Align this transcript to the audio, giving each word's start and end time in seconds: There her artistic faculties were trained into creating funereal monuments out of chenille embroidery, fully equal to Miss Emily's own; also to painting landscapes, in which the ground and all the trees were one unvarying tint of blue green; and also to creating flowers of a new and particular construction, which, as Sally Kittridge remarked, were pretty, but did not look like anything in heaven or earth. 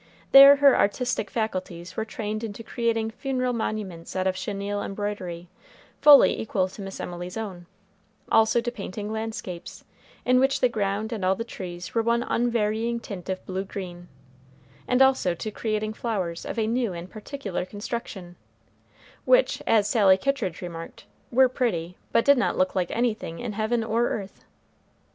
There 0.31 0.55
her 0.55 0.75
artistic 0.75 1.29
faculties 1.29 1.95
were 1.95 2.05
trained 2.05 2.43
into 2.43 2.63
creating 2.63 3.11
funereal 3.11 3.53
monuments 3.53 4.15
out 4.15 4.25
of 4.25 4.35
chenille 4.35 4.81
embroidery, 4.81 5.47
fully 6.01 6.41
equal 6.41 6.67
to 6.69 6.81
Miss 6.81 6.99
Emily's 6.99 7.37
own; 7.37 7.67
also 8.31 8.61
to 8.61 8.71
painting 8.71 9.11
landscapes, 9.11 9.83
in 10.25 10.39
which 10.39 10.59
the 10.59 10.69
ground 10.69 11.13
and 11.13 11.23
all 11.23 11.35
the 11.35 11.43
trees 11.43 11.93
were 11.93 12.01
one 12.01 12.23
unvarying 12.23 12.99
tint 12.99 13.29
of 13.29 13.45
blue 13.45 13.63
green; 13.63 14.07
and 14.87 15.03
also 15.03 15.35
to 15.35 15.51
creating 15.51 15.93
flowers 15.93 16.45
of 16.47 16.57
a 16.57 16.65
new 16.65 16.93
and 16.93 17.11
particular 17.11 17.63
construction, 17.63 18.35
which, 19.25 19.61
as 19.67 19.87
Sally 19.87 20.17
Kittridge 20.17 20.63
remarked, 20.63 21.05
were 21.31 21.47
pretty, 21.47 21.95
but 22.11 22.25
did 22.25 22.39
not 22.39 22.57
look 22.57 22.73
like 22.73 22.89
anything 22.89 23.37
in 23.37 23.53
heaven 23.53 23.83
or 23.83 24.07
earth. 24.07 24.43